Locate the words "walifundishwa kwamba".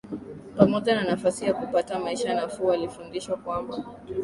2.67-3.83